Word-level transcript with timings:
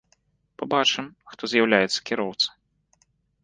Пабачым, 0.61 1.07
хто 1.33 1.43
з'яўляецца 1.53 2.03
кіроўца. 2.11 2.47